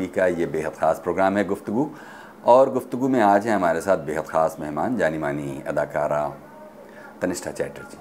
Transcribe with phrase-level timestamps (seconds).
[0.00, 1.90] TV का ये बेहद ख़ास प्रोग्राम है गुफ्तु
[2.44, 6.22] और गुफ्तु में आज हैं हमारे साथ बेहद ख़ास मेहमान, जानी मानी अदाकारा
[7.22, 7.98] तनिष्ठा चैटर्जी।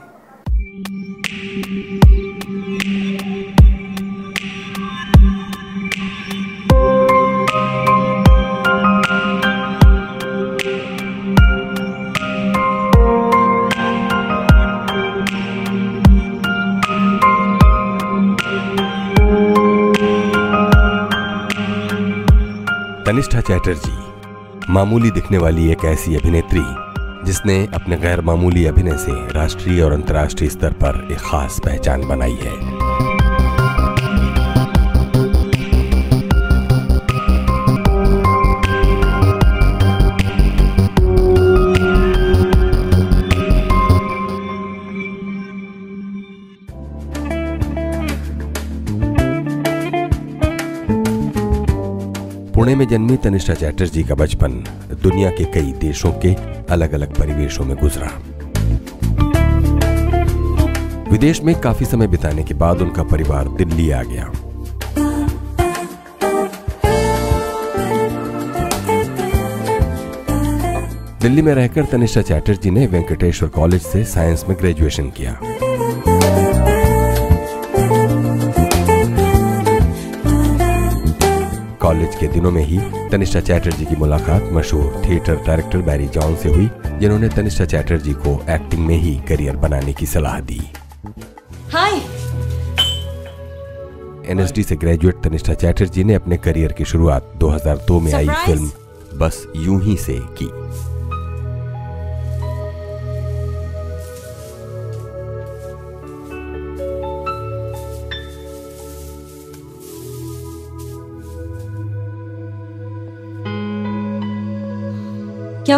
[23.10, 23.92] तनिष्ठा चैटर्जी,
[24.70, 26.62] मामूली दिखने वाली एक ऐसी अभिनेत्री,
[27.26, 32.38] जिसने अपने गैर मामूली अभिनय से राष्ट्रीय और अंतर्राष्ट्रीय स्तर पर एक खास पहचान बनाई
[32.42, 32.89] है।
[52.80, 54.52] में जन्मी तनिष्ठा चैटर्जी का बचपन
[55.04, 56.34] दुनिया के कई देशों के
[56.70, 58.12] अलग अलग परिवेशों में गुजरा।
[61.12, 64.32] विदेश में काफ़ी समय बिताने के बाद उनका परिवार दिल्ली आ गया।
[71.22, 75.40] दिल्ली में रहकर तनिष्ठा चैटर्जी ने वेंकटेश्वर कॉलेज से साइंस में ग्रेजुएशन किया।
[81.90, 82.78] कॉलेज के दिनों में ही
[83.10, 88.34] तनिष्ठा चैटर्जी की मुलाकात मशहूर थिएटर डायरेक्टर बैरी जॉन से हुई जिन्होंने तनिष्ठा चैटर्जी को
[88.50, 90.60] एक्टिंग में ही करियर बनाने की सलाह दी।
[91.74, 91.96] हाय।
[94.32, 98.72] एनएसडी से ग्रेजुएट तनिष्ठा चैटर्जी ने अपने करियर की शुरुआत 2002 में आई फ़िल्म
[99.20, 100.50] बस यूँ ही से की।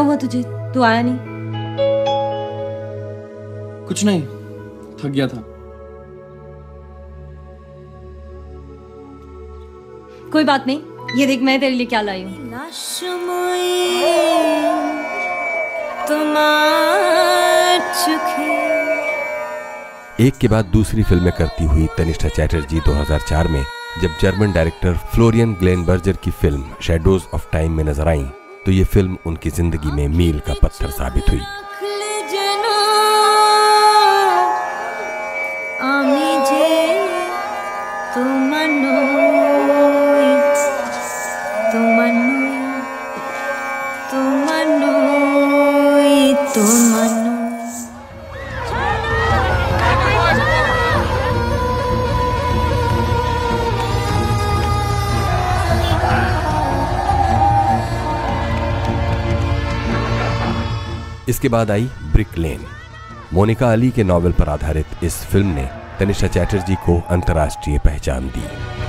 [0.01, 0.43] हुआ तुझे?
[0.73, 1.19] तू आया नहीं।
[3.87, 4.21] कुछ नहीं
[4.97, 5.43] थक गया था।
[10.31, 12.49] कोई बात नहीं ये देख मैं तेरे लिए क्या लाई हूँ।
[20.19, 23.63] एक के बाद दूसरी फ़िल्में करती हुई तनिष्ठा चैटर्जी 2004 में
[24.01, 28.25] जब जर्मन डायरेक्टर फ्लोरियन ग्लेनबर्जर की फ़िल्म शेडोज ऑफ़ टाइम में नज़र आई।
[28.65, 31.39] तो ये फ़िल्म उनकी ज़िंदगी में मील का पत्थर साबित हुई।
[61.41, 62.65] इसके बाद आई ब्रिक लेन।
[63.33, 65.67] मोनिका अली के नॉवल पर आधारित इस फ़िल्म ने
[65.99, 68.80] तनिषा चैटर्जी को अंतर्राष्ट्रीय पहचान दी।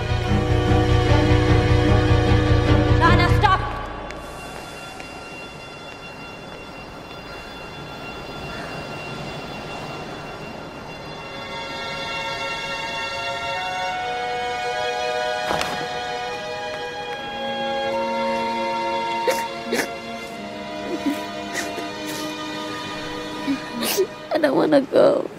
[24.43, 25.31] I don't want to go.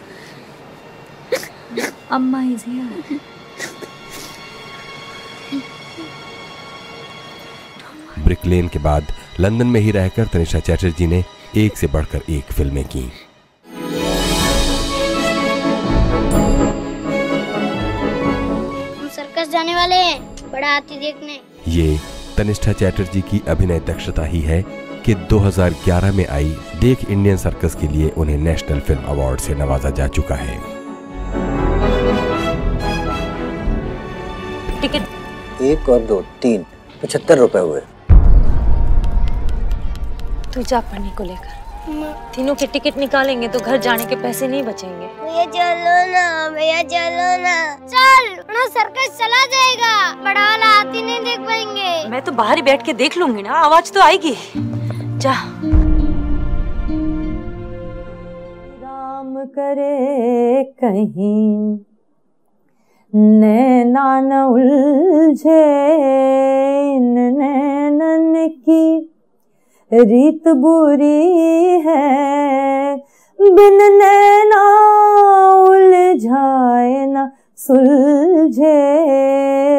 [2.09, 3.19] Amma is here.
[8.24, 9.08] Brick Lane के बाद
[9.40, 11.24] लंदन में ही रहकर तनिषा चैटर्जी ने
[11.58, 13.02] एक से बढ़कर एक फ़िल्में की
[19.16, 21.40] सर्कस जाने वाले हैं बड़ा हाथी देखने
[21.74, 21.97] ये
[22.38, 24.61] तनिष्ठा चैटर्जी की अभिनय दक्षता ही है
[25.05, 29.90] कि 2011 में आई देख इंडियन सर्कस के लिए उन्हें नेशनल फ़िल्म अवार्ड से नवाजा
[29.90, 30.58] जा चुका है।
[34.82, 36.66] टिकट। एक और दो तीन
[37.03, 37.82] पचहत्तर रुपए हुए।
[40.53, 41.61] तू जा पढ़ने को लेकर।
[42.35, 46.82] तीनों के टिकट निकालेंगे तो घर जाने के पैसे नहीं बचेंगे। भैया चलो ना भैया
[46.91, 52.32] चलो ना। चल ना सर्कस चला जाएगा। बड़ा वाला हाथी नहीं देख पाएँगे। मैं तो
[52.32, 54.35] बाहर ही बैठ के देख लूँगी ना आवाज़ तो आएगी।
[55.17, 55.33] जा।
[58.83, 61.79] राम करे कहीं,
[63.15, 65.65] नैना न उलझे,
[66.99, 69.09] नैनन की।
[69.93, 71.29] रीत बुरी
[71.79, 72.95] है,
[73.39, 74.63] बिन नैना
[75.63, 78.93] उलझाए न सुलझे।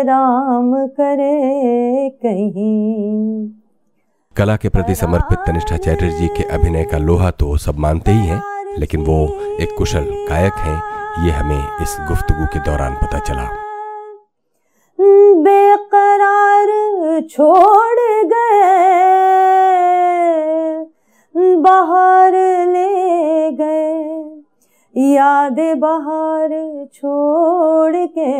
[0.03, 3.54] राम करे कहीं
[4.37, 8.41] कला के प्रति समर्पित तनिष्ठा चैटर्जी के अभिनय का लोहा तो सब मानते ही हैं,
[8.79, 9.19] लेकिन वो
[9.63, 10.77] एक कुशल गायक हैं,
[11.25, 13.45] ये हमें इस गुफ्तगु के दौरान पता चला।
[15.45, 16.73] बेकरार
[17.31, 18.75] छोड़ गए,
[21.63, 22.33] बाहर
[22.73, 23.93] ले गए,
[25.13, 26.51] याद बाहर
[26.95, 28.33] छोड़ के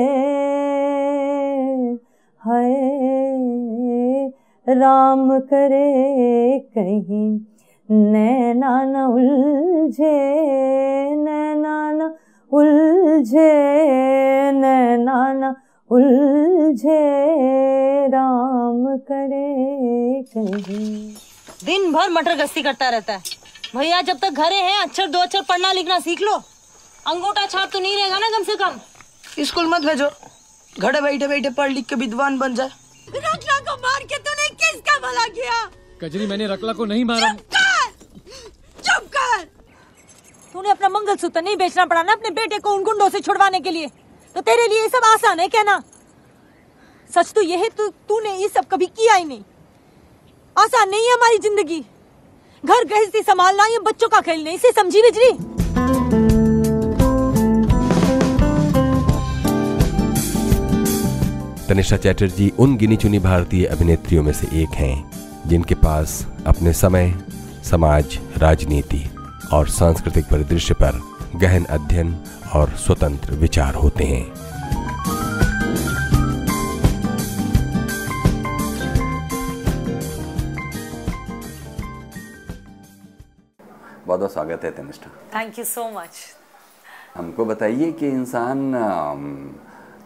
[4.67, 7.41] राम करे कहीं।
[7.89, 10.13] नैना न उलझे
[11.17, 12.15] नैना न
[12.53, 13.53] उलझे
[14.53, 15.55] नैना न
[15.91, 17.01] उलझे
[18.09, 21.15] राम करे कहीं।
[21.65, 23.21] दिन भर मटर गश्ती करता रहता है।
[23.77, 26.35] भैया जब तक घरे हैं अक्षर दो अक्षर पढ़ना लिखना सीख लो।
[27.07, 28.81] अंगूठा छाप तो नहीं रहेगा ना कम से कम।
[29.45, 30.09] स्कूल मत भेजो।
[30.81, 32.71] घरे बैठे बैठे पढ़ लिख के विद्वान बन जाए।
[33.77, 34.34] मार के तूने
[34.75, 35.57] किसका भला किया?
[36.01, 37.29] कजरी मैंने रकला को नहीं मारा।
[38.83, 39.43] चुप कर!
[40.53, 43.71] तूने अपना मंगलसूत्र नहीं बेचना पड़ा ना अपने बेटे को उन गुंडों से छुड़वाने के
[43.71, 43.87] लिए।
[44.35, 45.83] तो तेरे लिए ये सब आसान है कहना
[47.11, 49.43] सच तो यह है तू तूने ये सब कभी किया ही नहीं।
[50.57, 51.81] आसान नहीं है हमारी ज़िंदगी।
[52.65, 55.31] घर गृहस्थी संभालना ये बच्चों का खेल नहीं। इसे समझी बिजली?
[61.69, 65.11] तनिषा चैटर्जी उन गिनी चुनी भारतीय अभिनेत्रियों में से एक हैं
[65.47, 67.15] जिनके पास अपने समय
[67.71, 69.03] समाज राजनीति
[69.53, 71.01] और सांस्कृतिक परिदृश्य पर
[71.37, 72.25] गहन अध्ययन
[72.55, 74.25] और स्वतंत्र विचार होते हैं।
[84.07, 85.11] बहुत बहुत स्वागत है Tannishtha.
[85.35, 86.11] Thank you so much
[87.17, 88.75] हमको बताइए कि इंसान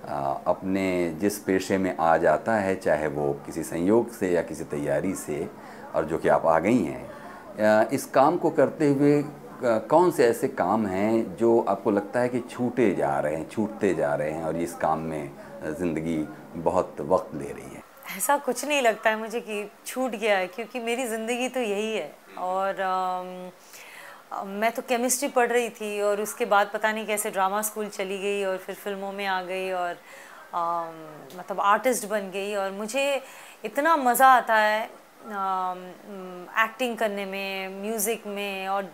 [0.09, 0.87] अपने
[1.21, 5.49] जिस पेशे में आ जाता है, चाहे वो किसी संयोग से या किसी तैयारी से,
[5.95, 9.23] और जो कि आप आ गई हैं इस काम को करते हुए
[9.63, 13.93] कौन से ऐसे काम हैं जो आपको लगता है कि छूटे जा रहे हैं, छूटते
[13.95, 15.31] जा रहे हैं, और इस काम में
[15.79, 16.19] ज़िंदगी
[16.57, 17.83] बहुत वक्त ले रही है?
[18.17, 21.95] ऐसा कुछ नहीं लगता है मुझे कि छूट गया है, क्योंकि मेरी ज़िंदगी तो यही
[21.97, 22.75] है। और
[24.33, 28.19] मैं तो केमिस्ट्री पढ़ रही थी और उसके बाद पता नहीं कैसे ड्रामा स्कूल चली
[28.19, 29.91] गई और फिर फ़िल्मों में आ गई और
[30.55, 33.23] अम, मतलब आर्टिस्ट बन गई और मुझे
[33.65, 34.85] इतना मज़ा आता है
[36.65, 38.85] एक्टिंग करने में म्यूज़िक में और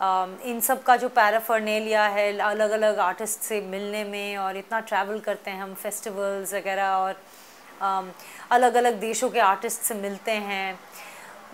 [0.00, 4.80] अम, इन सब का जो पैराफर्नेलिया है अलग अलग आर्टिस्ट से मिलने में और इतना
[4.80, 7.22] ट्रैवल करते हैं हम फेस्टिवल्स वगैरह और
[8.50, 10.78] अलग अलग देशों के आर्टिस्ट से मिलते हैं।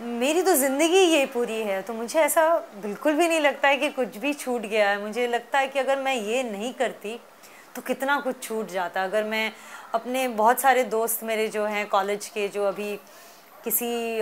[0.00, 2.48] मेरी तो ज़िंदगी ये पूरी है तो मुझे ऐसा
[2.82, 5.78] बिल्कुल भी नहीं लगता है कि कुछ भी छूट गया है। मुझे लगता है कि
[5.78, 7.18] अगर मैं ये नहीं करती
[7.76, 9.52] तो कितना कुछ छूट जाता अगर मैं
[9.94, 12.94] अपने बहुत सारे दोस्त मेरे जो हैं कॉलेज के जो अभी
[13.64, 14.20] किसी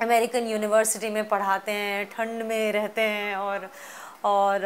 [0.00, 3.68] अमेरिकन यूनिवर्सिटी में पढ़ाते हैं ठंड में रहते हैं और
[4.24, 4.60] और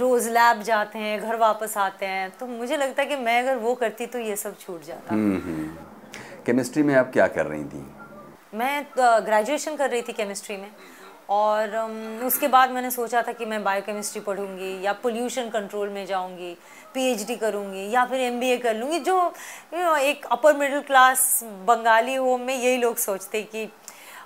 [0.00, 3.56] रोज़ लैब जाते हैं घर वापस आते हैं तो मुझे लगता है कि मैं अगर
[3.56, 7.64] वो करती तो ये सब छूट जाता। हम्म, हम्म। केमिस्ट्री में आप क्या कर रही
[7.64, 7.84] थी?
[8.52, 10.70] मैं ग्रेजुएशन कर रही थी केमिस्ट्री में
[11.28, 11.76] और
[12.24, 16.52] उसके बाद मैंने सोचा था कि मैं बायोकेमिस्ट्री पढ़ूँगी या पोल्यूशन कंट्रोल में जाऊँगी
[16.94, 19.16] पीएचडी करूँगी या फिर एमबीए कर लूँगी जो
[19.74, 23.68] यू नो एक upper middle class Bengali home में यही लोग सोचते कि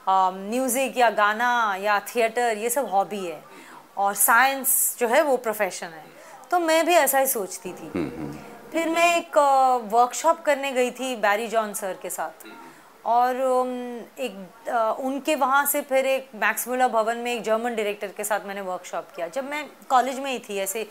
[0.09, 3.43] म्यूज़िक या गाना या थिएटर ये सब हॉबी है
[3.97, 6.05] और साइंस जो है वो प्रोफेशन है।
[6.51, 7.91] तो मैं भी ऐसा ही सोचती थी।
[8.73, 9.39] फिर मैं एक
[9.93, 12.47] वर्कशॉप करने गई थी बैरी जॉन सर के साथ।
[13.11, 13.37] और
[14.19, 18.61] एक उनके वहाँ से फिर एक मैक्समुला भवन में एक जर्मन डायरेक्टर के साथ मैंने
[18.61, 20.87] वर्कशॉप किया। जब मैं कॉलेज में ही थी, ऐसे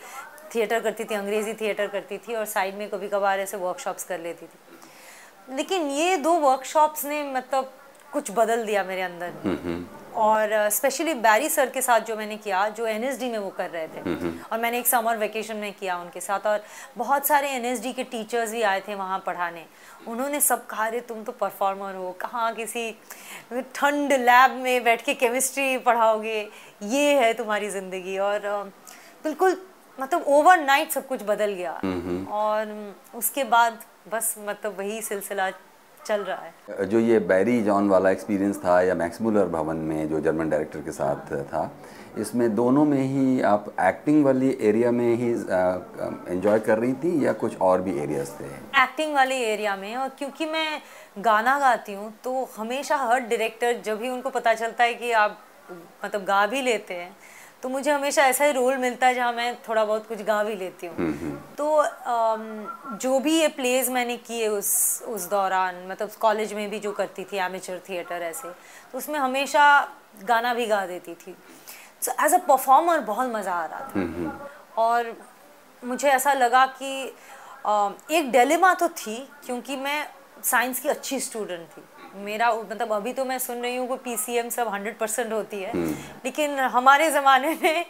[0.54, 4.20] थिएटर करती थी, अंग्रेज़ी थिएटर करती थी और साइड में कभी कभार ऐसे वर्कशॉप्स कर
[4.20, 7.72] लेती थी। लेकिन ये दो वर्कशॉप्स ने मतलब
[8.12, 12.86] कुछ बदल दिया मेरे अंदर। और स्पेशली बैरी सर के साथ जो मैंने किया जो
[12.86, 16.46] एनएसडी में वो कर रहे थे। और मैंने एक समर वेकेशन में किया उनके साथ
[16.46, 16.62] और
[16.96, 19.64] बहुत सारे एनएसडी के टीचर्स भी आए थे वहाँ पढ़ाने।
[20.08, 22.90] उन्होंने सब कहा रे तुम तो परफॉर्मर हो। कहाँ किसी
[23.74, 26.40] ठंड लैब में बैठ के केमिस्ट्री पढ़ाओगे?
[26.82, 28.72] ये है तुम्हारी ज़िंदगी। और
[29.24, 29.56] बिल्कुल
[29.98, 31.72] मतलब ओवरनाइट सब कुछ बदल गया।
[32.32, 33.78] और उसके बाद
[34.12, 35.50] बस मतलब वही सिलसिला
[36.10, 40.20] चल रहा है। जो ये बैरी जॉन वाला एक्सपीरियंस था या मैक्समुलर भवन में जो
[40.20, 41.70] जर्मन डायरेक्टर के साथ था
[42.18, 45.30] इसमें दोनों में ही आप एक्टिंग वाली एरिया में ही
[46.28, 48.48] एंजॉय कर रही थी या कुछ और भी एरियाज़ थे?
[48.82, 50.80] एक्टिंग वाले एरिया में और क्योंकि मैं
[51.18, 55.38] गाना गाती हूँ तो हमेशा हर डायरेक्टर जब भी उनको पता चलता है कि आप
[56.04, 57.16] मतलब गा भी लेते हैं
[57.62, 60.54] तो मुझे हमेशा ऐसा ही रोल मिलता है जहाँ मैं थोड़ा बहुत कुछ गा भी
[60.56, 66.52] लेती हूँ। तो अम, जो भी ये प्लेज मैंने किए उस उस दौरान मतलब कॉलेज
[66.52, 68.48] में भी जो करती थी एमेचर थिएटर ऐसे
[68.92, 69.64] तो उसमें हमेशा
[70.24, 71.36] गाना भी गा देती थी।
[72.02, 75.12] सो एज अ परफॉर्मर बहुत मज़ा आ रहा था। और
[75.82, 77.02] मुझे ऐसा लगा कि
[78.16, 80.06] एक डिलेमा तो थी क्योंकि मैं
[80.44, 81.82] साइंस की अच्छी स्टूडेंट थी।
[82.16, 85.72] मेरा मतलब अभी तो मैं सुन रही हूँ कि पीसीएम सब 100 परसेंट होती है।
[86.24, 87.84] लेकिन हमारे ज़माने में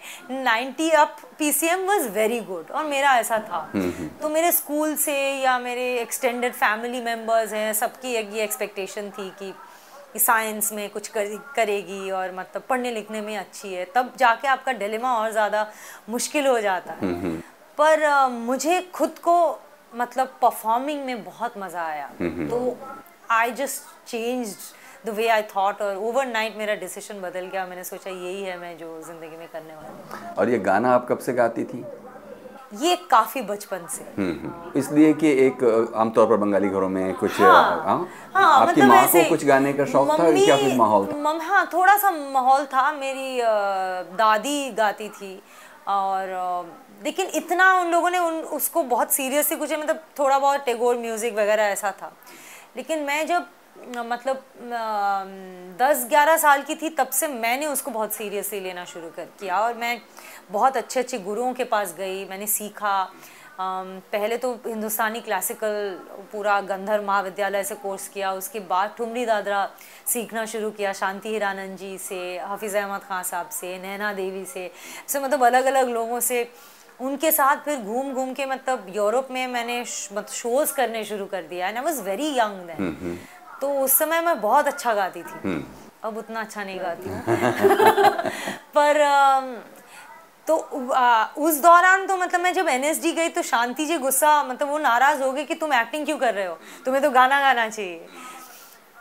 [0.44, 3.60] 90 up PCM was very good और मेरा ऐसा था।
[4.22, 9.30] तो मेरे स्कूल से या मेरे एक्सटेंडेड फैमिली मेंबर्स हैं सबकी एक ये एक्सपेक्टेशन थी
[9.38, 9.52] कि
[10.18, 14.72] साइंस में कुछ कर, करेगी और मतलब पढ़ने लिखने में अच्छी है। तब जाके आपका
[14.74, 15.66] डिलेमा और ज़्यादा
[16.10, 17.38] मुश्किल हो जाता है।
[17.78, 19.36] पर मुझे खुद को
[19.94, 22.58] मतलब परफॉर्मिंग में बहुत मज़ा आया। तो
[23.30, 24.54] I just change
[25.06, 28.76] the way I thought और ओवरनाइट मेरा डिसीज़न बदल गया। मैंने सोचा यही है मैं
[28.78, 31.84] जो ज़िंदगी में करने वाली हूँ। और ये गाना आप कब से गाती थी?
[32.80, 35.64] ये काफ़ी बचपन से। हम्म, हम्म। इसलिए कि एक
[35.96, 37.52] आमतौर पर बंगाली घरों में कुछ हाँ,
[37.84, 38.08] हाँ?
[38.34, 41.16] हाँ, आपकी मतलब माँ को कुछ गाने का शौक था क्या कुछ माहौल था?
[41.18, 43.40] मम हाँ थोड़ा सा माहौल था। मेरी
[44.16, 45.34] दादी गाती थी।
[45.88, 46.28] और
[47.04, 51.34] लेकिन इतना उन लोगों ने उन उसको बहुत सीरियसली कुछ मतलब थोड़ा बहुत टेगोर म्यूज़िक
[51.34, 52.12] वगैरह ऐसा था।
[52.76, 53.46] लेकिन मैं जब
[53.88, 54.42] मतलब
[55.80, 59.60] दस ग्यारह साल की थी, तब से मैंने उसको बहुत सीरियसली लेना शुरू कर किया
[59.60, 60.00] और मैं
[60.50, 63.12] बहुत अच्छे अच्छे गुरुओं के पास गई, मैंने सीखा।
[63.60, 65.72] पहले तो हिंदुस्तानी क्लासिकल
[66.32, 69.68] पूरा गंधर्व महाविद्यालय से कोर्स किया, उसके बाद ठुमरी दादरा
[70.06, 74.64] सीखना शुरू किया, शांति हिरानंद जी से, हाफिज़ अहमद खान साहब से, नैना देवी से
[74.64, 76.42] ऐसे मतलब अलग अलग लोगों से।
[77.00, 81.42] उनके साथ फिर घूम घूम के मतलब यूरोप में मैंने मतलब शोज़ करने शुरू कर
[81.42, 83.18] दिया। And I was very young then
[83.60, 85.54] तो उस समय मैं बहुत अच्छा गाती थी।
[86.04, 87.22] अब उतना अच्छा नहीं गाती हूँ।
[88.76, 89.02] पर
[90.46, 90.56] तो
[91.38, 95.22] उस दौरान तो मतलब मैं जब एनएसडी गई तो शांति जी गुस्सा मतलब वो नाराज़
[95.22, 96.56] हो गए कि तुम एक्टिंग क्यों कर रहे हो?
[96.84, 98.06] तुम्हें तो गाना गाना चाहिए।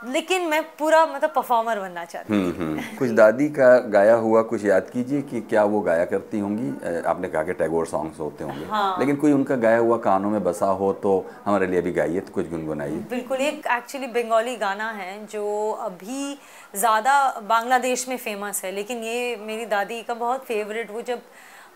[0.02, 4.64] लेकिन मैं पूरा मतलब परफॉर्मर बनना चाहती हम्म, हम्म। कुछ दादी का गाया हुआ कुछ
[4.64, 6.68] याद कीजिए कि क्या वो गाया करती होंगी?
[7.02, 10.42] आपने कहा कि टैगोर सॉन्ग्स होते होंगे। हाँ। लेकिन कोई उनका गाया हुआ कानों में
[10.44, 11.12] बसा हो तो
[11.44, 16.38] हमारे लिए भी गाइए तो कुछ गुनगुनाइए। बिल्कुल एक एक्चुअली बंगाली गाना है जो अभी
[16.76, 17.16] ज़्यादा
[17.48, 21.20] बांग्लादेश में फ़ेमस है लेकिन ये मेरी दादी का बहुत फेवरेट वो जब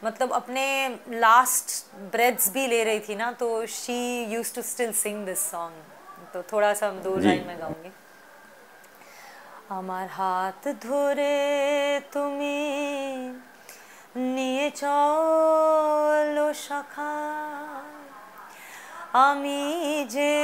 [0.05, 0.65] मतलब अपने
[1.11, 3.99] लास्ट ब्रेथ्स भी ले रही थी ना तो she
[4.33, 7.93] use to still sing this song तो थोड़ा सा हम दो लाइन में गाऊँगी।
[9.69, 11.37] আমার হাত ধরে
[12.13, 12.59] তুমি
[14.35, 17.17] নিয়ে চলো শাখা।
[19.29, 19.63] আমি
[20.11, 20.37] যে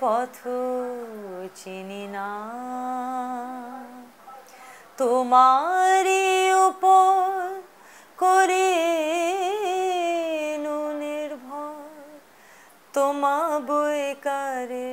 [0.00, 0.36] পথ
[1.54, 2.30] চিনি না,
[4.98, 6.28] তোমারই
[6.68, 7.24] উপর
[8.18, 8.70] করে
[11.00, 11.74] নির্ভর।
[12.94, 13.36] তোমা
[13.68, 14.92] বই কারে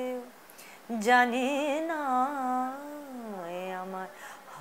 [1.06, 1.50] জানি
[1.90, 2.04] না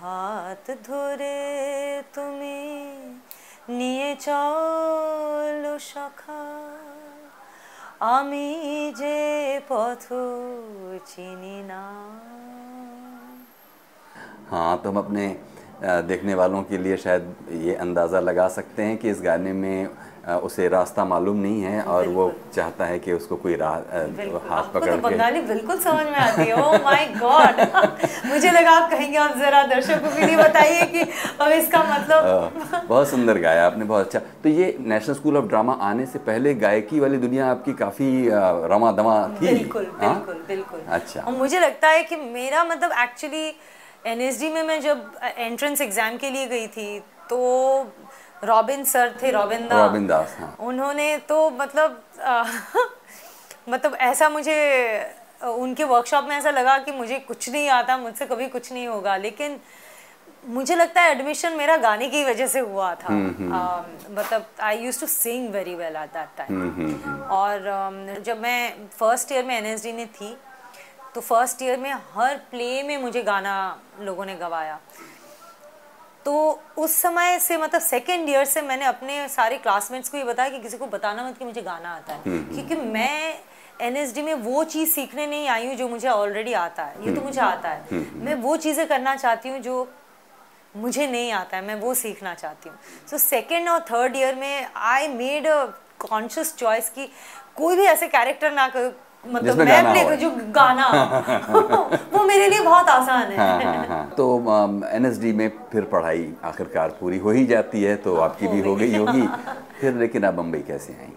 [0.06, 1.38] হাত ধরে
[2.14, 2.60] তুমি
[3.70, 6.44] নিয়ে চলো সখা
[8.16, 8.48] আমি
[8.96, 9.20] যে
[9.70, 10.04] পথ
[11.06, 11.84] চিনি না
[14.52, 15.36] हाँ तो हम अपने अ,
[15.83, 19.89] देखने वालों के लिए शायद ये अंदाज़ा लगा सकते हैं कि इस गाने में
[20.43, 23.75] उसे रास्ता मालूम नहीं है और वो चाहता है कि उसको कोई राह
[24.49, 27.61] हाथ पकड़ तो के। बंगाली बिल्कुल समझ में आती है। ओह माय गॉड
[28.31, 31.03] मुझे लगा आप कहेंगे आप जरा दर्शकों के लिए बताइए कि
[31.41, 35.79] अब इसका मतलब बहुत सुंदर गाया आपने बहुत अच्छा। तो ये नेशनल स्कूल ऑफ़ ड्रामा
[35.83, 38.11] आने से पहले गायकी वाली दुनिया आपकी काफ़ी
[38.75, 40.15] रमा दमा थी। बिल्कुल हाँ?
[40.15, 43.49] बिल्कुल बिल्कुल। अच्छा। और मुझे लगता है कि मेरा मतलब एक्चुअली
[44.07, 46.99] एनएसडी में मैं जब एंट्रेंस एग्ज़ाम के लिए गई थी
[47.31, 47.39] तो
[48.45, 52.45] रॉबिन सर थे रॉबिन दा। रॉबिन दास, हाँ। उन्होंने तो मतलब अ,
[53.69, 54.57] मतलब ऐसा मुझे
[55.45, 59.17] उनके वर्कशॉप में ऐसा लगा कि मुझे कुछ नहीं आता मुझसे कभी कुछ नहीं होगा।
[59.17, 59.59] लेकिन
[60.49, 63.15] मुझे लगता है एडमिशन मेरा गाने की वजह से हुआ था।
[64.11, 69.45] मतलब I use to sing very well at that time और जब मैं फ़र्स्ट ईयर
[69.45, 70.37] में एनएसडी में थी
[71.17, 73.53] तो फ़र्स्ट ईयर में हर प्ले में मुझे गाना
[74.01, 74.79] लोगों ने गवाया।
[76.25, 76.33] तो
[76.79, 80.59] उस समय से मतलब सेकेंड ईयर से मैंने अपने सारे क्लासमेट्स को ये बताया कि
[80.59, 83.39] किसी को बताना मत कि मुझे गाना आता है। क्योंकि मैं
[83.81, 87.23] एनएसडी में वो चीज़ सीखने नहीं आई हूँ जो मुझे ऑलरेडी आता है। ये तो
[87.23, 89.89] मुझे आता है। मैं वो चीज़ें करना चाहती हूँ जो
[90.77, 92.79] मुझे नहीं आता है। मैं वो सीखना चाहती हूँ।
[93.11, 95.65] सो सेकेंड और थर्ड ईयर में I made a
[96.01, 97.09] conscious choice कि
[97.57, 98.95] कोई भी ऐसे कैरेक्टर ना कर
[99.27, 100.87] मतलब मैं गाना प्ले जो गाना
[102.13, 104.27] वो मेरे लिए बहुत आसान है। हाँ हाँ हाँ। तो
[104.93, 108.95] एनएसडी में फिर पढ़ाई आखिरकार पूरी हो ही जाती है तो आपकी भी हो गई।
[108.97, 109.27] होगी।
[109.81, 111.13] फिर लेकिन आप बम्बई कैसे आई?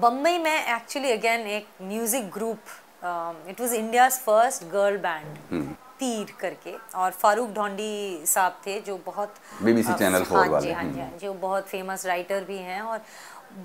[0.00, 6.74] बम्बई में एक्चुअली अगेन एक music group it was India's first girl band Teer करके।
[6.94, 10.88] और फारूक ढोंडी साहब थे जो बहुत बीबीसी चैनल फोर हाँ वाले, जी हाँ जी
[10.90, 13.00] हम्म। हाँ, जो बहुत फ़ेमस राइटर भी हैं। और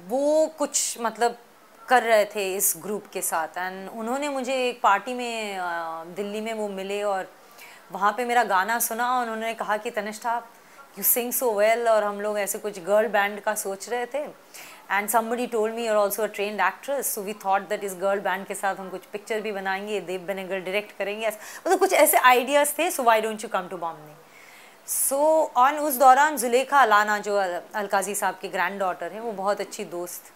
[0.09, 1.35] वो कुछ मतलब
[1.91, 6.53] कर रहे थे इस ग्रुप के साथ। एंड उन्होंने मुझे एक पार्टी में दिल्ली में
[6.53, 7.29] वो मिले और
[7.91, 10.35] वहाँ पे मेरा गाना सुना और उन्होंने कहा कि, Tannishtha
[10.97, 14.23] you sing so well और हम लोग ऐसे कुछ गर्ल बैंड का सोच रहे थे।
[14.91, 18.19] And somebody told me you're also a trained actress so we thought that इस गर्ल
[18.19, 22.17] बैंड के साथ हम कुछ पिक्चर भी बनाएँगे देव बेनेगल डायरेक्ट करेंगे। मतलब कुछ ऐसे
[22.17, 24.15] आइडियाज़ थे so why don't you come to Bombay
[24.87, 25.19] so
[25.57, 29.85] on उस दौरान जुलेखा अलाना जो अलकाजी साहब की ग्रैंड डॉटर है, वो बहुत अच्छी
[29.85, 30.31] दोस्त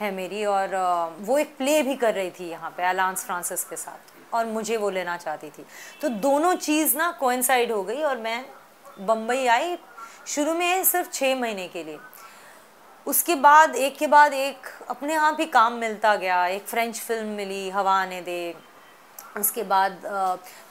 [0.00, 0.76] है मेरी और
[1.20, 4.76] वो एक प्ले भी कर रही थी यहाँ पे अलांस फ्रांसिस के साथ। और मुझे
[4.76, 5.64] वो लेना चाहती थी।
[6.00, 8.44] तो दोनों चीज़ ना कोइंसाइड हो गई और मैं
[9.00, 9.76] बम्बई आई
[10.26, 11.98] शुरू में सिर्फ़ छः महीने के लिए।
[13.06, 17.28] उसके बाद, एक के बाद एक अपने आप ही काम मिलता गया। एक फ्रेंच फ़िल्म
[17.28, 18.54] मिली, हवा आने दे।
[19.36, 20.00] उसके बाद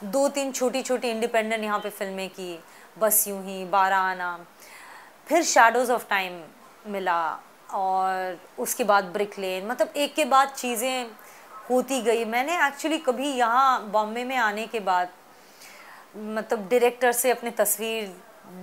[0.04, 2.60] दो तीन छोटी छोटी इंडिपेंडेंट यहाँ पे फ़िल्में की।
[3.00, 4.46] बस यूँ ही, बारह आना।
[5.28, 6.42] फिर शैडोज ऑफ़ टाइम
[6.88, 7.20] मिला।
[7.70, 11.06] और उसके बाद ब्रिक लेन मतलब एक के बाद चीज़ें
[11.70, 15.10] होती गई। मैंने एक्चुअली कभी यहाँ बॉम्बे में आने के बाद
[16.18, 18.14] मतलब डायरेक्टर से अपनी तस्वीर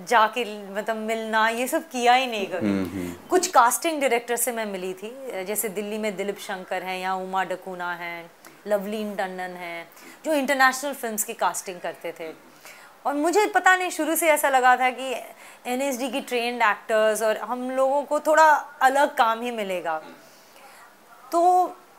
[0.09, 0.45] जाके
[0.75, 5.45] मतलब मिलना ये सब किया ही नहीं कभी। कुछ कास्टिंग डायरेक्टर से मैं मिली थी
[5.47, 8.31] जैसे दिल्ली में दिलीप शंकर हैं या उमा डकूना हैं
[8.67, 9.87] लवलीन टंडन हैं
[10.25, 12.33] जो इंटरनेशनल फिल्म्स की कास्टिंग करते थे।
[13.05, 15.15] और मुझे पता नहीं, शुरू से ऐसा लगा था कि
[15.67, 18.51] एनएसडी की ट्रेंड एक्टर्स और हम लोगों को थोड़ा
[18.83, 20.01] अलग काम ही मिलेगा।
[21.33, 21.41] तो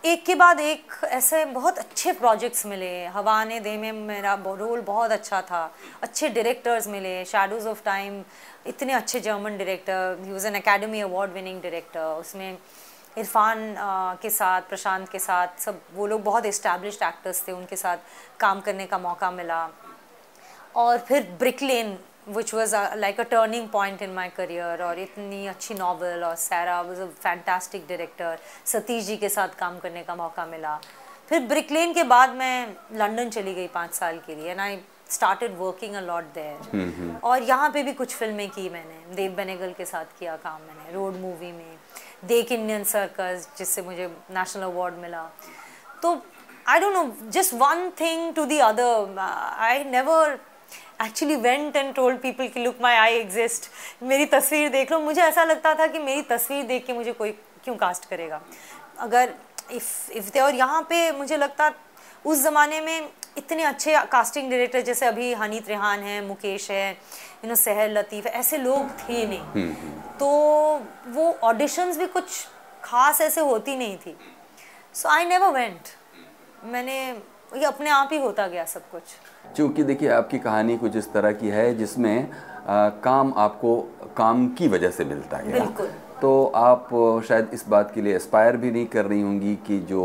[0.05, 4.81] एक के बाद एक ऐसे बहुत अच्छे प्रोजेक्ट्स मिले। हवा आने दे में मेरा रोल
[4.81, 5.63] बहुत अच्छा था।
[6.01, 8.23] अच्छे डायरेक्टर्स मिले। शेडोज़ ऑफ़ टाइम
[8.67, 12.57] इतने अच्छे German director he was an academy award winning director उसमें
[13.17, 13.75] इरफान
[14.21, 17.97] के साथ, प्रशांत के साथ सब वो लोग बहुत इस्टेब्लिश्ड एक्टर्स थे। उनके साथ
[18.39, 19.67] काम करने का मौका मिला।
[20.75, 25.73] और फिर Brick Lane which was like a turning point in my career और इतनी अच्छी
[25.73, 30.45] नावल और Sarah was a fantastic director Satish ji के साथ काम करने का मौका
[30.45, 30.79] मिला।
[31.29, 35.57] फिर ब्रिकलेन के बाद मैं लंदन चली गई पाँच साल के लिए and I started
[35.57, 39.85] working a lot there और यहाँ पे भी कुछ फ़िल्में की मैंने देव बेनेगल के
[39.85, 41.77] साथ किया काम मैंने रोड मूवी में
[42.25, 45.23] देख इंडियन सर्कस जिससे मुझे नेशनल अवार्ड मिला।
[46.01, 46.13] तो
[46.67, 50.37] I don't know just one thing to the other I never
[50.99, 53.69] actually went and told people कि लुक माई आई एग्जिस्ट
[54.03, 57.31] मेरी तस्वीर देख लो। मुझे ऐसा लगता था कि मेरी तस्वीर देख के मुझे कोई
[57.63, 58.41] क्यों कास्ट करेगा?
[58.99, 59.33] अगर
[59.71, 61.71] इफ़ इफ़ दे और यहाँ पे मुझे लगता
[62.25, 67.49] उस ज़माने में इतने अच्छे कास्टिंग डायरेक्टर जैसे अभी हनीत रेहान है मुकेश है यू
[67.49, 69.67] नो सहर लतीफ़ ऐसे लोग थे नहीं।
[70.19, 70.27] तो
[71.07, 72.47] वो ऑडिशंस भी कुछ
[72.83, 74.15] खास ऐसे होती नहीं थी।
[74.95, 75.89] सो आई नेवर वेंट
[76.65, 76.97] मैंने
[77.53, 79.01] ये अपने आप ही होता गया सब कुछ
[79.55, 82.31] क्योंकि देखिए आपकी कहानी कुछ इस तरह की है जिसमें
[82.67, 83.75] आ, काम आपको
[84.17, 85.87] काम की वजह से मिलता है बिल्कुल।
[86.21, 86.89] तो आप
[87.27, 90.03] शायद इस बात के लिए एस्पायर भी नहीं कर रही होंगी कि जो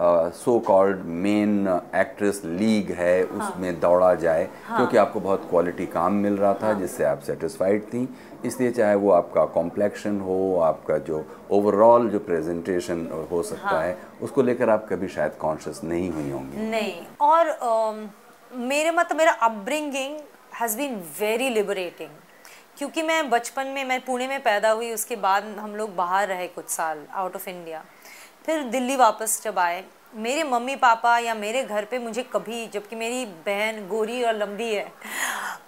[0.00, 4.76] so called main actress league है उसमें दौड़ा जाए हाँ.
[4.76, 6.78] क्योंकि आपको बहुत क्वालिटी काम मिल रहा था हाँ.
[6.78, 8.08] जिससे आप सेटिस्फाइड थी
[8.44, 13.82] इसलिए चाहे वो आपका कॉम्प्लेक्शन हो आपका जो ओवरऑल जो प्रेजेंटेशन हो सकता हाँ.
[13.82, 18.08] है उसको लेकर आप कभी शायद कॉन्शियस नहीं हुई होंगी नहीं और अम,
[18.52, 20.18] मेरे मतलब मेरा upbringing
[20.60, 22.10] has been very liberating
[22.78, 26.46] क्योंकि मैं बचपन में मैं पुणे में पैदा हुई उसके बाद हम लोग बाहर रहे
[26.48, 27.84] कुछ साल आउट ऑफ़ इंडिया
[28.46, 32.96] फिर दिल्ली वापस जब आए मेरे मम्मी पापा या मेरे घर पे मुझे कभी जबकि
[32.96, 34.92] मेरी बहन गोरी और लंबी है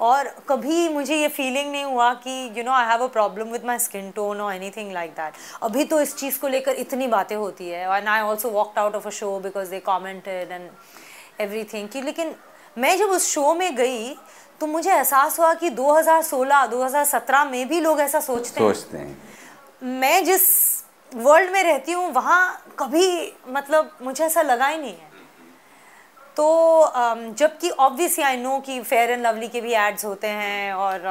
[0.01, 3.65] और कभी मुझे ये फीलिंग नहीं हुआ कि you know I have a problem with
[3.65, 5.33] my skin tone और एनीथिंग लाइक दैट
[5.63, 8.95] अभी तो इस चीज़ को लेकर इतनी बातें होती है and I also walked out
[8.95, 10.71] of a show because they commented and
[11.41, 12.35] everything कि लेकिन
[12.79, 14.15] मैं जब उस शो में गई
[14.61, 18.99] तो मुझे एहसास हुआ कि 2016 2017 में भी लोग ऐसा सोचते सोचते हैं। सोचते
[18.99, 20.72] हैं। मैं जिस
[21.15, 25.11] वर्ल्ड में रहती हूँ, वहाँ कभी मतलब मुझे ऐसा लगा ही नहीं है।
[26.37, 26.93] तो
[27.39, 31.03] जबकि ऑब्वियसली आई नो कि फेयर एंड लवली के भी एड्स होते हैं और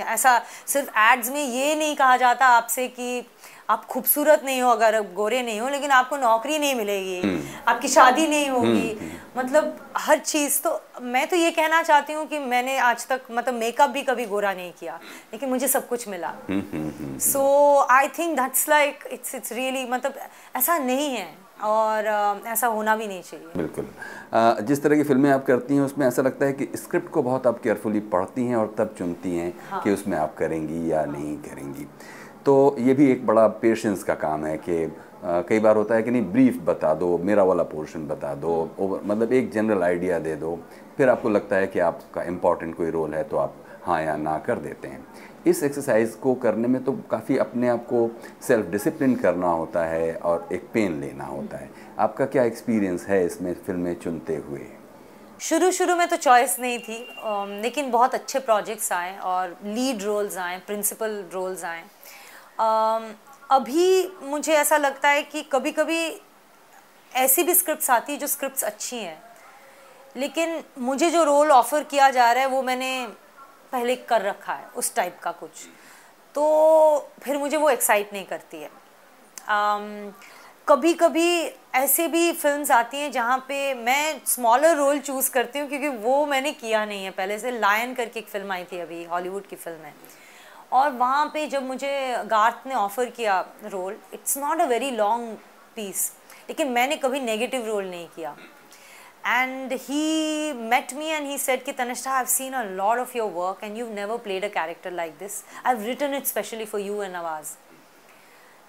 [0.00, 3.20] ऐसा सिर्फ़ एड्स में ये नहीं कहा जाता आपसे कि
[3.70, 8.26] आप खूबसूरत नहीं हो अगर गोरे नहीं हो लेकिन आपको नौकरी नहीं मिलेगी आपकी शादी
[8.26, 10.70] नहीं होगी। मतलब हर चीज़ तो
[11.02, 14.52] मैं तो ये कहना चाहती हूँ कि मैंने आज तक मतलब मेकअप भी कभी गोरा
[14.54, 14.98] नहीं किया
[15.32, 16.32] लेकिन मुझे सब कुछ मिला।
[17.22, 17.44] So
[17.90, 20.14] I think that's like it's it's really मतलब
[20.56, 21.28] ऐसा नहीं है
[21.64, 22.06] और
[22.46, 23.86] ऐसा होना भी नहीं चाहिए। बिल्कुल।
[24.66, 27.46] जिस तरह की फ़िल्में आप करती हैं उसमें ऐसा लगता है कि स्क्रिप्ट को बहुत
[27.46, 31.06] आप केयरफुली पढ़ती हैं और तब चुनती हैं हाँ। कि उसमें आप करेंगी या हाँ।
[31.06, 31.86] नहीं करेंगी।
[32.46, 34.92] तो ये भी एक बड़ा पेशेंस का काम है कि
[35.24, 39.04] कई बार होता है कि नहीं ब्रीफ बता दो, मेरा वाला पोर्शन बता दो ओवर-
[39.06, 40.58] मतलब एक जनरल आइडिया दे दो,
[40.96, 44.38] फिर आपको लगता है कि आपका इंपॉर्टेंट कोई रोल है तो आप हाँ या ना
[44.38, 45.06] कर देते हैं।
[45.46, 48.08] इस एक्सरसाइज को करने में तो काफ़ी अपने आप को
[48.42, 53.24] सेल्फ डिसिप्लिन करना होता है और एक पेन लेना होता है। आपका क्या एक्सपीरियंस है
[53.26, 54.66] इसमें फ़िल्में चुनते हुए?
[55.40, 56.98] शुरू शुरू में तो चॉइस नहीं थी
[57.62, 61.82] लेकिन बहुत अच्छे प्रोजेक्ट्स आए और लीड रोल्स आए प्रिंसिपल रोल्स आए।
[63.50, 66.20] अभी मुझे ऐसा लगता है कि कभी कभी
[67.12, 69.22] ऐसी भी स्क्रिप्ट्स आती है जो स्क्रिप्ट्स अच्छी हैं।
[70.16, 73.06] लेकिन मुझे जो रोल ऑफ़र किया जा रहा है वो मैंने
[73.72, 75.50] पहले कर रखा है उस टाइप का कुछ।
[76.34, 78.70] तो फिर मुझे वो एक्साइट नहीं करती है।
[79.36, 80.12] um,
[80.68, 85.68] कभी कभी ऐसे भी फिल्म्स आती हैं जहाँ पे मैं स्मॉलर रोल चूज़ करती हूँ
[85.68, 89.04] क्योंकि वो मैंने किया नहीं है। पहले से लायन करके एक फ़िल्म आई थी अभी
[89.04, 89.94] हॉलीवुड की फ़िल्म है।
[90.72, 95.36] और वहाँ पे जब मुझे गार्थ ने ऑफ़र किया role it's not a very long
[95.76, 96.12] piece
[96.48, 98.36] लेकिन मैंने कभी नेगेटिव रोल नहीं किया।
[99.26, 103.16] And he met me and he said कि Tannishtha I have seen a lot of
[103.16, 106.64] your work and you never played a character like this I have written it specially
[106.64, 107.54] for you and आवाज़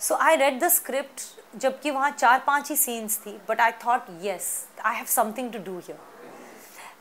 [0.01, 1.21] so I read the script
[1.55, 4.53] जबकि वहाँ चार पाँच ही scenes थी but I thought yes
[4.85, 5.99] I have something to do here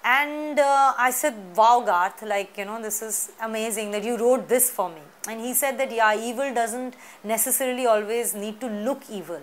[0.02, 4.48] and uh, I said, Wow, Garth, like, you know, this is amazing that you wrote
[4.48, 5.02] this for me.
[5.28, 9.40] And he said that, Yeah, evil doesn't necessarily always need to look evil.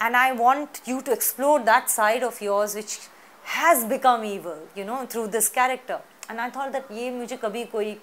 [0.00, 3.00] And I want you to explore that side of yours which
[3.42, 6.00] has become evil, you know, through this character.
[6.28, 7.98] And I thought that, Ye mujhe kabhi koi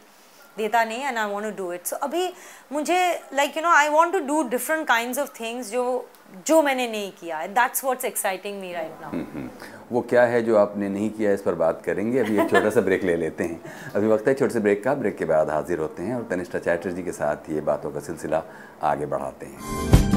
[0.58, 2.30] देता नहीं and I want to do it so अभी
[2.72, 3.00] मुझे
[3.34, 6.08] like you know I want to do different kind of things जो
[6.48, 7.38] जो मैंने नहीं किया.
[7.38, 9.48] है that's what's exciting me right now
[9.92, 12.20] वो क्या है जो आपने नहीं किया, इस पर बात करेंगे.
[12.20, 13.62] अभी एक छोटा सा ब्रेक ले लेते हैं.
[13.96, 14.94] अभी वक्त है छोटे से ब्रेक का.
[14.96, 18.44] ब्रेक के बाद हाजिर होते हैं और तनिष्ठा चैटर्जी के साथ ये बातों का सिलसिला
[18.84, 20.17] आगे बढ़ाते हैं।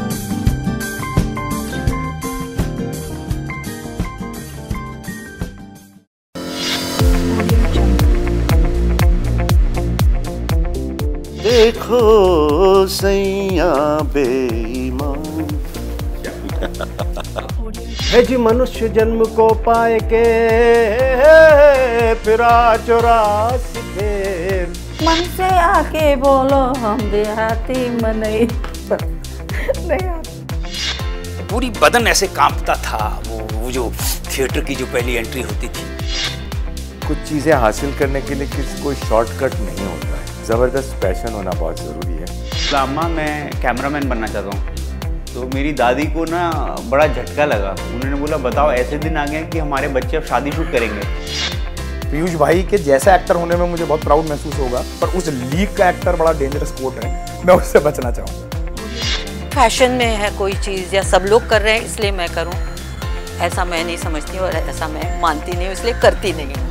[11.60, 13.72] देखो सैया
[14.14, 15.48] बेईमान।
[18.10, 20.22] है जी मनुष्य जन्म को पाए के
[22.14, 27.84] फिरा चौरासी फेर मन से आके बोलो हम देहाती
[28.80, 28.96] आता।
[31.50, 33.92] पूरी बदन ऐसे कांपता था वो वो जो
[34.30, 35.84] थिएटर की जो पहली एंट्री होती थी।
[37.06, 41.50] कुछ चीज़ें हासिल करने के लिए किसी कोई शॉर्टकट नहीं होता है। ज़बरदस्त पैशन होना
[41.52, 42.26] बहुत ज़रूरी है।
[42.76, 44.78] अम्मा मैं कैमरामैन बनना चाहता हूँ।
[45.26, 46.40] तो मेरी दादी को ना
[46.86, 50.52] बड़ा झटका लगा। उन्होंने बोला बताओ ऐसे दिन आ गए कि हमारे बच्चे अब शादी
[50.52, 51.04] शूट करेंगे।
[52.06, 55.76] पीयूष भाई के जैसा एक्टर होने में मुझे बहुत प्राउड महसूस होगा पर उस लीग
[55.76, 60.94] का एक्टर बड़ा डेंजरस कोट है। मैं उससे बचना चाहूँगा। फ़ैशन में है कोई चीज़
[60.96, 62.58] या सब लोग कर रहे हैं इसलिए मैं करूँ।
[63.42, 66.68] ऐसा मैं नहीं समझती और ऐसा मैं मानती नहीं हूँ इसलिए करती नहीं हूँ।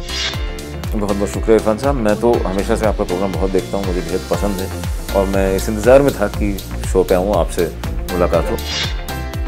[0.91, 4.01] बहुत बहुत शुक्रिया इरफान साहब। मैं तो हमेशा से आपका प्रोग्राम बहुत देखता हूँ, मुझे
[4.01, 7.65] बेहद पसंद है और मैं इस इंतज़ार में था कि शो पे आऊँ, आपसे
[8.11, 8.57] मुलाकात हो।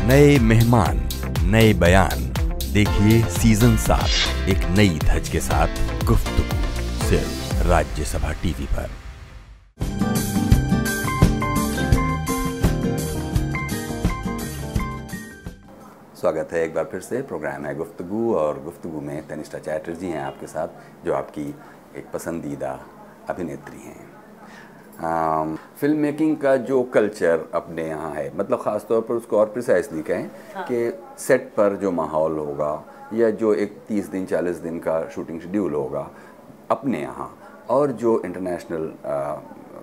[0.08, 1.02] नए मेहमान,
[1.44, 2.32] नए बयान।
[2.74, 6.44] देखिए सीज़न सात, एक नई धज के साथ गुफ्तगू,
[7.10, 8.90] सिर्फ़ राज्यसभा टीवी पर।
[16.22, 20.20] स्वागत है एक बार फिर से। प्रोग्राम है गुफ्तगू और गुफ्तगू में तनिष्ठा चैटर्जी हैं
[20.22, 21.44] आपके साथ जो आपकी
[21.98, 22.74] एक पसंदीदा
[23.30, 29.38] अभिनेत्री हैं। फ़िल्म मेकिंग का जो कल्चर अपने यहाँ है मतलब ख़ास तौर पर उसको
[29.38, 32.72] और प्रिसाइसली कहें हाँ। कि सेट पर जो माहौल होगा
[33.14, 36.10] या जो एक तीस दिन चालीस दिन का शूटिंग शेड्यूल होगा
[36.72, 37.32] अपने यहाँ।
[37.70, 38.92] और जो इंटरनेशनल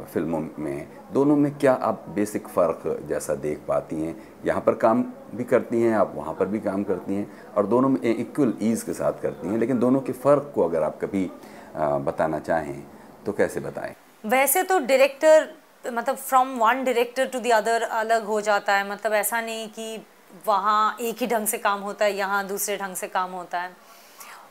[0.08, 4.14] फ़िल्मों में, दोनों में क्या आप बेसिक फ़र्क जैसा देख पाती हैं?
[4.46, 5.02] यहाँ पर काम
[5.34, 8.84] भी करती हैं, आप वहाँ पर भी काम करती हैं और दोनों में इक्वल ईज़
[8.86, 11.30] के साथ करती हैं, लेकिन दोनों के फ़र्क को अगर आप कभी
[11.76, 12.82] बताना चाहें
[13.26, 13.94] तो कैसे बताएँ?
[14.24, 15.48] वैसे तो डायरेक्टर
[15.84, 20.04] मतलब from one director to the other अलग हो जाता है मतलब ऐसा नहीं कि
[20.46, 23.70] वहाँ एक ही ढंग से काम होता है, यहाँ दूसरे ढंग से काम होता है।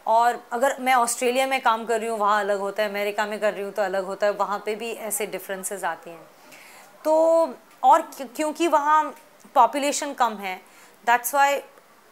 [0.08, 3.40] और अगर मैं ऑस्ट्रेलिया में काम कर रही हूँ, वहाँ अलग होता है, अमेरिका में
[3.40, 6.22] कर रही हूँ तो अलग होता है। वहाँ पे भी ऐसे डिफरेंसेस आती हैं।
[7.06, 7.14] तो
[7.84, 9.04] और क्योंकि वहाँ
[9.56, 10.56] पॉपुलेशन कम है
[11.08, 11.62] दैट्स वाई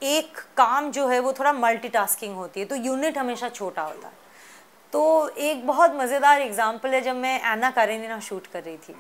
[0.01, 4.23] एक काम जो है वो थोड़ा मल्टीटास्किंग होती है। तो यूनिट हमेशा छोटा होता है।
[4.93, 8.95] तो एक बहुत मज़ेदार एग्जांपल है जब मैं एना कारेनिना शूट कर रही थी।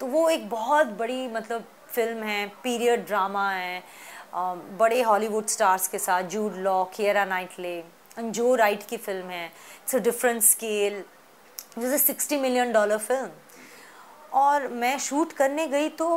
[0.00, 3.82] तो वो एक बहुत बड़ी मतलब फ़िल्म है पीरियड ड्रामा है।
[4.78, 7.82] बड़े हॉलीवुड स्टार्स के साथ जूड लॉ कियरा नाइटले
[8.18, 11.02] जो राइट की फ़िल्म है it's a different scale
[11.78, 13.30] it sixty million dollar film
[14.38, 16.16] और मैं शूट करने गई तो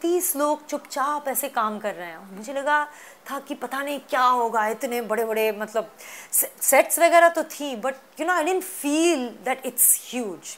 [0.00, 2.84] तीस लोग चुपचाप ऐसे काम कर रहे हैं। मुझे लगा
[3.30, 5.90] था कि पता नहीं क्या होगा, इतने बड़े बड़े मतलब
[6.32, 10.56] सेट्स वगैरह तो थी but you know I didn't feel that it's huge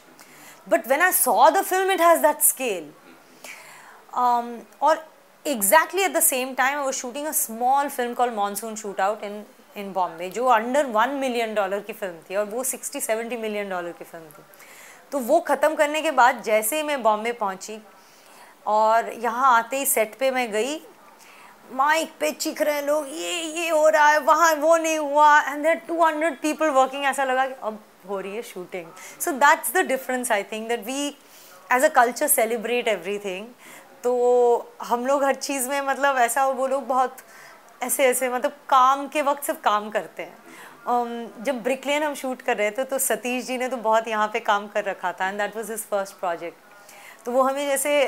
[0.67, 2.91] but when I saw the film it has that scale
[4.13, 5.07] और
[5.45, 9.23] exactly at the same time I was shooting a small film call Monsoon Shootout
[9.77, 13.69] in Bombay जो under one million dollar की film थी और वो sixty seventy million
[13.69, 14.43] dollar की film थी।
[15.11, 17.79] तो वो ख़त्म करने के बाद जैसे ही मैं बॉम्बे पहुँची
[18.67, 20.79] और यहाँ आते ही सेट पे मैं गई
[21.73, 25.39] माइक पे चीख रहे हैं लोग, ये ये हो रहा है, वहाँ वो नहीं हुआ।
[25.41, 29.31] And there two hundred people working ऐसा लगा कि अब हो रही है shooting so
[29.39, 31.07] that's the difference I think that we
[31.69, 32.87] as a culture celebrate
[33.19, 33.47] everything
[34.03, 34.13] तो
[34.83, 37.17] हम लोग हर चीज़ में मतलब ऐसा वो लोग बहुत
[37.81, 40.37] ऐसे ऐसे मतलब काम के वक्त सिर्फ़ काम करते हैं।
[40.85, 44.27] um, जब ब्रिकलेन हम शूट कर रहे थे तो सतीश जी ने तो बहुत यहाँ
[44.33, 48.03] पे काम कर रखा था and that was his first project तो वो हमें जैसे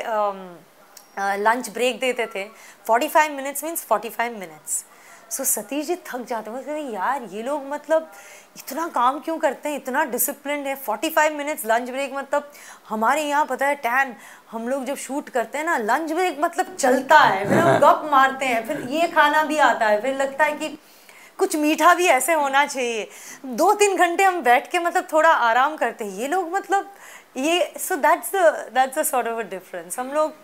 [1.18, 2.48] लंच um, ब्रेक uh, देते थे।
[2.90, 4.84] 45 minutes means 45 minutes
[5.30, 8.10] so Satish ji थक जाते हैं यार ये लोग मतलब
[8.56, 9.76] इतना काम क्यों करते हैं?
[9.76, 12.50] इतना डिसिप्लिन है। 45 मिनट्स लंच ब्रेक मतलब
[12.88, 14.14] हमारे यहाँ पता है टैन
[14.50, 18.08] हम लोग जब शूट करते हैं ना लंच ब्रेक मतलब चलता है। फिर हम गप
[18.10, 20.68] मारते हैं। फिर ये खाना भी आता है। फिर लगता है कि
[21.38, 23.08] कुछ मीठा भी ऐसे होना चाहिए।
[23.46, 26.90] दो तीन घंटे हम बैठ के मतलब थोड़ा आराम करते हैं। ये लोग मतलब
[27.36, 30.34] ये so that's that's the sort of a difference हम लोग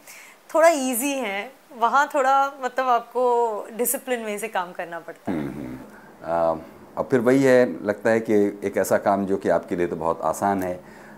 [0.55, 3.25] थोड़ा इजी हैं। वहाँ थोड़ा मतलब आपको
[3.73, 5.79] डिसिप्लिन में से काम करना पड़ता है। हम्म,
[6.25, 6.61] हम्म।
[6.99, 9.97] अब फिर वही है लगता है कि एक ऐसा काम जो कि आपके लिए तो
[9.97, 10.75] बहुत आसान है।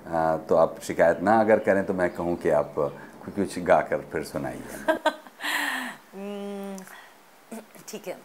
[0.09, 2.75] आ, तो आप शिकायत ना अगर करें तो मैं कहूँ कि आप
[3.25, 4.63] कुछ गा कर फिर सुनाइए।
[6.15, 6.77] हम्म,
[7.89, 8.17] ठीक है।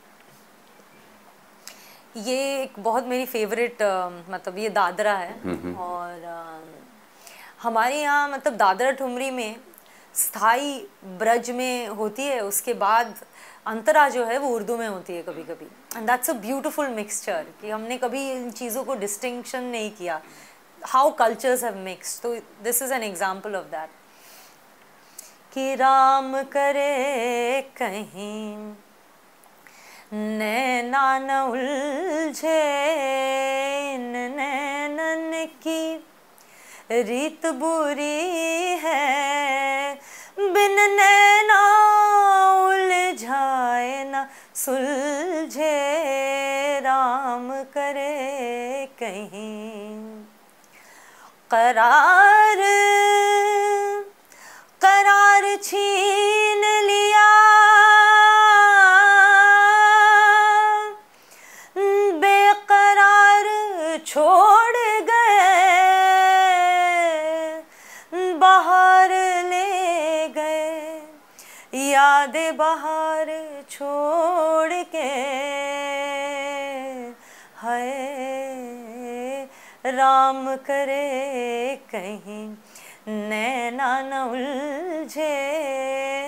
[2.18, 3.78] ये एक बहुत मेरी फेवरेट
[4.30, 6.44] मतलब ये दादरा है। हम्म, हम्म। और आ,
[7.64, 9.56] हमारे यहाँ मतलब दादरा ठुमरी में
[10.16, 10.88] स्थायी
[11.20, 13.14] ब्रज में होती है उसके बाद
[13.68, 17.46] अंतरा जो है वो उर्दू में होती है कभी कभी and that's a beautiful mixture
[17.62, 20.22] कि हमने कभी इन चीज़ों को डिस्टिंक्शन नहीं किया।
[20.82, 23.90] हाउ कल्चर्स हैव मिक्स तो this is an example of that
[25.54, 28.56] कि राम करे कहीं
[30.14, 32.64] नैना न उलझे
[34.00, 35.96] नैनन की
[36.92, 38.28] रीत बुरी
[38.84, 39.94] है,
[40.38, 41.62] बिन नैना
[42.66, 44.26] उलझाए न।
[44.56, 45.70] सुलझे
[46.80, 50.24] राम करे कहीं।
[51.52, 52.62] करार
[54.82, 57.30] करार छीन लिया।
[62.20, 63.46] बेकरार
[64.08, 64.78] छोड़
[65.10, 65.44] गए,
[68.34, 69.10] बाहर
[69.50, 71.02] ले गए।
[71.90, 73.13] याद बाहर
[73.84, 75.08] छोड़ के
[77.62, 77.92] है
[79.88, 82.46] राम करे कहीं
[83.30, 85.34] नैना न उलझे,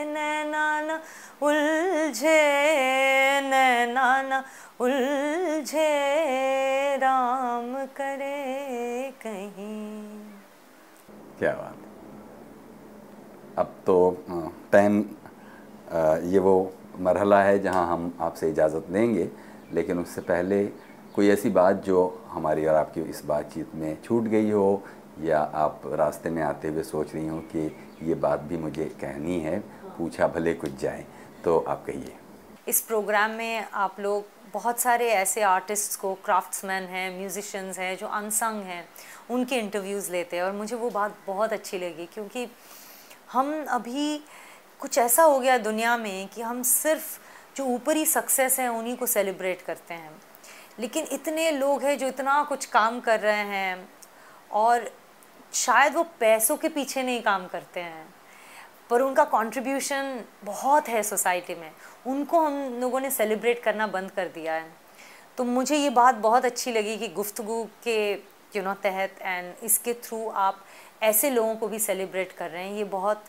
[0.06, 1.00] नैना न
[1.42, 2.42] उलझे,
[3.42, 4.42] नैना न
[4.80, 5.92] उलझे,
[6.98, 8.40] राम करे
[9.24, 9.94] कहीं।
[11.40, 11.80] क्या बात।
[13.60, 13.96] अब तो
[14.72, 14.94] टाइम
[16.34, 16.56] ये वो
[17.00, 19.30] मरहला है जहाँ हम आपसे इजाज़त लेंगे,
[19.74, 20.66] लेकिन उससे पहले
[21.16, 24.84] कोई ऐसी बात जो हमारी और आपकी इस बातचीत में छूट गई हो
[25.22, 27.66] या आप रास्ते में आते हुए सोच रही हो कि
[28.04, 29.60] ये बात भी मुझे कहनी है,
[29.98, 31.06] पूछा भले कुछ जाए
[31.44, 32.16] तो आप कहिए।
[32.68, 38.08] इस प्रोग्राम में आप लोग बहुत सारे ऐसे आर्टिस्ट्स को, क्राफ्ट्समैन हैं म्यूजिशंस हैं, जो
[38.08, 38.84] अनसंग हैं,
[39.32, 42.48] उनके इंटरव्यूज़ लेते हैं और मुझे वो बात बहुत अच्छी लगी क्योंकि
[43.32, 44.22] हम अभी
[44.80, 47.20] कुछ ऐसा हो गया दुनिया में कि हम सिर्फ़
[47.58, 50.22] जो ऊपरी सक्सेस हैं, उन्हीं को सेलिब्रेट करते हैं।
[50.80, 53.90] लेकिन इतने लोग हैं जो इतना कुछ काम कर रहे हैं
[54.52, 54.92] और
[55.54, 58.14] शायद वो पैसों के पीछे नहीं काम करते हैं,
[58.90, 61.72] पर उनका कंट्रीब्यूशन बहुत है सोसाइटी में।
[62.08, 64.70] उनको हम लोगों ने सेलिब्रेट करना बंद कर दिया है।
[65.38, 68.12] तो मुझे ये बात बहुत अच्छी लगी कि गुफ्तगु के
[68.56, 70.66] यू नो तहत एंड इसके थ्रू आप
[71.04, 73.24] ऐसे लोगों को भी सेलिब्रेट कर रहे हैं। ये बहुत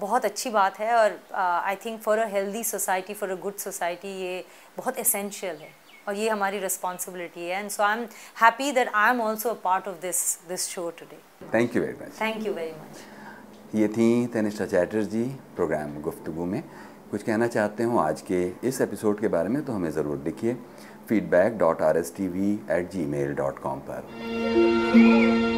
[0.00, 4.08] बहुत अच्छी बात है और I think for a healthy society for a good society
[4.20, 4.44] ये
[4.76, 5.70] बहुत एसेंशियल है
[6.08, 7.58] और ये हमारी रिस्पॉन्सिबिलिटी है.
[7.60, 8.06] And so I am
[8.42, 11.18] happy that I am also a part of this this show today
[11.54, 15.24] thank you very much thank you very much ये थी Tanishtha Chatterjee
[15.56, 16.62] programme गुफ्तगु में.
[17.10, 20.54] कुछ कहना चाहते हो आज के इस एपिसोड के बारे में तो हमें ज़रूर लिखिए.
[21.08, 25.51] Feedback dot R S T V at Gmail dot com पर.